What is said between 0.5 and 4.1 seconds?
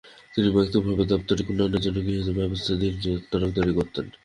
ব্যক্তিগতভাবে দাপ্তরিক উন্নয়নের জন্য গৃহীত ব্যবস্থাদির তদারকি করতেন।